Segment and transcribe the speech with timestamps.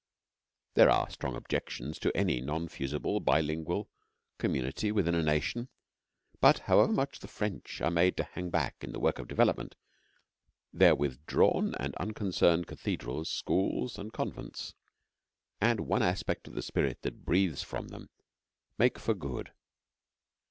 [0.73, 3.87] There are strong objections to any non fusible, bi lingual
[4.39, 5.69] community within a nation,
[6.39, 9.75] but however much the French are made to hang back in the work of development,
[10.73, 14.73] their withdrawn and unconcerned cathedrals, schools, and convents,
[15.61, 18.09] and one aspect of the spirit that breathes from them,
[18.79, 19.51] make for good.